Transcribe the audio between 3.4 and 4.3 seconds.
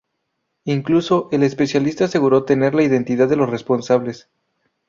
responsables.